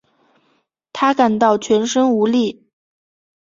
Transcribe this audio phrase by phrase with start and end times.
[0.93, 2.65] 她感到全身无力